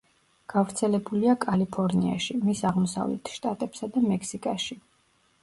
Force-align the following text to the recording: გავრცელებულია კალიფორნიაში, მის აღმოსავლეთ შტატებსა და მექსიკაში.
გავრცელებულია 0.51 1.35
კალიფორნიაში, 1.43 2.39
მის 2.47 2.63
აღმოსავლეთ 2.71 3.33
შტატებსა 3.35 3.93
და 3.95 4.05
მექსიკაში. 4.09 4.81